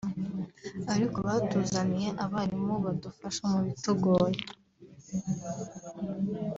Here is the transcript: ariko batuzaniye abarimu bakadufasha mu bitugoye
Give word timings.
ariko 0.93 1.17
batuzaniye 1.27 2.09
abarimu 2.25 2.73
bakadufasha 2.85 3.41
mu 3.51 3.59
bitugoye 3.65 4.39